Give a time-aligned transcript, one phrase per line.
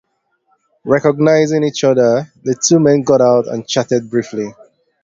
[0.83, 4.51] Recognizing each other, the two men got out and chatted briefly.